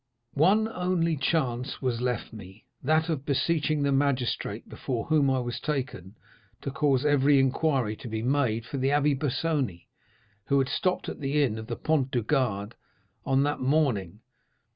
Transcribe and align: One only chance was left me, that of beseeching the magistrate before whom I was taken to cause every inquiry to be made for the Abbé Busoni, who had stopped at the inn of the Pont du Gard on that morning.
One 0.33 0.67
only 0.67 1.15
chance 1.15 1.79
was 1.79 2.01
left 2.01 2.33
me, 2.33 2.65
that 2.81 3.07
of 3.07 3.23
beseeching 3.23 3.83
the 3.83 3.91
magistrate 3.91 4.67
before 4.67 5.05
whom 5.05 5.29
I 5.29 5.37
was 5.37 5.59
taken 5.59 6.15
to 6.61 6.71
cause 6.71 7.05
every 7.05 7.37
inquiry 7.37 7.95
to 7.97 8.07
be 8.07 8.23
made 8.23 8.65
for 8.65 8.77
the 8.79 8.89
Abbé 8.89 9.15
Busoni, 9.15 9.89
who 10.45 10.57
had 10.57 10.69
stopped 10.69 11.07
at 11.07 11.19
the 11.19 11.43
inn 11.43 11.59
of 11.59 11.67
the 11.67 11.75
Pont 11.75 12.09
du 12.09 12.23
Gard 12.23 12.73
on 13.27 13.43
that 13.43 13.59
morning. 13.59 14.21